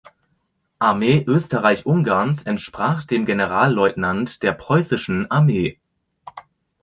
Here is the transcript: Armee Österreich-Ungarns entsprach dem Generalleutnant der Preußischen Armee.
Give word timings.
Armee 0.79 1.23
Österreich-Ungarns 1.27 2.41
entsprach 2.41 3.03
dem 3.05 3.27
Generalleutnant 3.27 4.41
der 4.41 4.53
Preußischen 4.53 5.29
Armee. 5.29 5.77